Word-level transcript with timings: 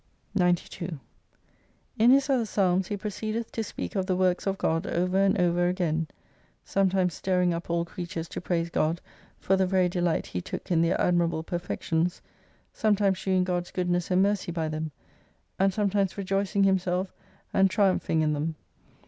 230 0.35 0.97
In 1.99 2.09
his 2.09 2.27
other 2.27 2.47
psalms 2.47 2.87
he 2.87 2.97
proceedeth 2.97 3.51
to 3.51 3.63
speak 3.63 3.95
of 3.95 4.07
the 4.07 4.15
works 4.15 4.47
of 4.47 4.57
God 4.57 4.87
over 4.87 5.19
and 5.23 5.39
over 5.39 5.67
again: 5.67 6.07
sometimes 6.65 7.13
stirring 7.13 7.53
up 7.53 7.69
all 7.69 7.85
creatures 7.85 8.27
to 8.29 8.41
praise 8.41 8.71
God 8.71 8.99
for 9.39 9.55
the 9.55 9.67
very 9.67 9.87
delight 9.87 10.25
he 10.25 10.41
took 10.41 10.71
in 10.71 10.81
their 10.81 10.99
admirable 10.99 11.43
perfections, 11.43 12.19
sometimes 12.73 13.19
shewing 13.19 13.43
God's 13.43 13.69
goodness 13.69 14.09
and 14.09 14.23
mercy 14.23 14.51
by 14.51 14.67
them, 14.67 14.89
and 15.59 15.71
sometimes 15.71 16.17
rejoicing 16.17 16.63
himself 16.63 17.13
and 17.53 17.69
triumphing 17.69 18.21
in 18.21 18.33
them. 18.33 18.55